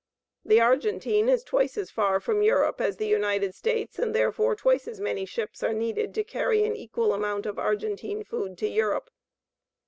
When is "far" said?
1.91-2.19